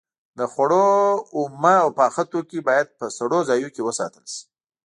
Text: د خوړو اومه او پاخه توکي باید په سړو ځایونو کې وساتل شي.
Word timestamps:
د 0.39 0.39
خوړو 0.51 0.87
اومه 1.37 1.75
او 1.83 1.89
پاخه 1.99 2.23
توکي 2.31 2.59
باید 2.67 2.87
په 2.99 3.05
سړو 3.17 3.39
ځایونو 3.49 3.73
کې 3.75 3.85
وساتل 3.87 4.25
شي. 4.33 4.43